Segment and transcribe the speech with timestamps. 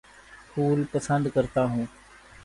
[0.49, 1.85] پھول پسند کرتا ہوں